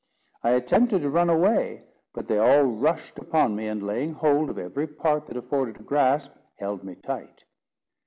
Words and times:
I 0.41 0.53
attempted 0.53 1.03
to 1.03 1.11
run 1.11 1.29
away, 1.29 1.83
but 2.11 2.27
they 2.27 2.39
all 2.39 2.63
rushed 2.63 3.19
upon 3.19 3.55
me, 3.55 3.67
and, 3.67 3.83
laying 3.85 4.13
hold 4.13 4.49
of 4.49 4.57
every 4.57 4.87
part 4.87 5.27
that 5.27 5.37
afforded 5.37 5.79
a 5.79 5.83
grasp, 5.83 6.35
held 6.57 6.83
me 6.83 6.95
tight. 6.95 7.43